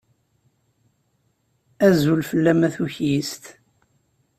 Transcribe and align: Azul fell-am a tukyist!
Azul 1.87 2.21
fell-am 2.29 2.61
a 2.67 2.69
tukyist! 2.75 3.43